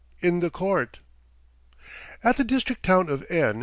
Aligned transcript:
IN 0.21 0.39
THE 0.39 0.49
COURT 0.49 0.97
AT 2.23 2.37
the 2.37 2.43
district 2.43 2.81
town 2.81 3.07
of 3.07 3.23
N. 3.29 3.59